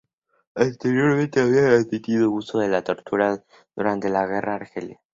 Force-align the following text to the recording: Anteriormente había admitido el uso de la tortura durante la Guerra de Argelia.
Anteriormente 0.55 1.41
había 1.41 1.67
admitido 1.67 2.21
el 2.21 2.29
uso 2.29 2.57
de 2.57 2.67
la 2.69 2.83
tortura 2.83 3.43
durante 3.75 4.09
la 4.09 4.25
Guerra 4.25 4.53
de 4.53 4.63
Argelia. 4.65 4.99